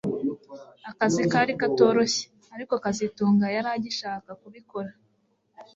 [0.89, 4.91] Akazi kari katoroshye ariko kazitunga yari agishaka kubikora